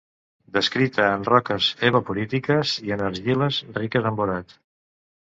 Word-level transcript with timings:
Descrita 0.53 1.03
en 1.17 1.25
roques 1.27 1.67
evaporítiques 1.89 2.73
i 2.87 2.93
en 2.95 3.03
argiles 3.09 3.59
riques 3.77 4.09
en 4.13 4.17
borat. 4.21 4.57